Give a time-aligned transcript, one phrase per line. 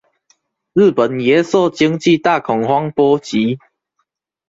[0.73, 3.59] 日本也受經濟大恐慌波及